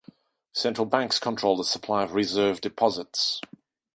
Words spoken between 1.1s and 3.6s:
control the supply of Reserve deposits.